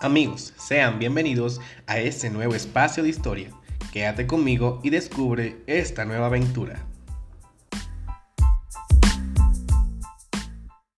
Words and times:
Amigos, 0.00 0.52
sean 0.56 0.98
bienvenidos 0.98 1.60
a 1.86 1.98
este 1.98 2.28
nuevo 2.28 2.54
espacio 2.54 3.02
de 3.02 3.08
historia. 3.08 3.50
Quédate 3.92 4.26
conmigo 4.26 4.80
y 4.82 4.90
descubre 4.90 5.62
esta 5.66 6.04
nueva 6.04 6.26
aventura. 6.26 6.84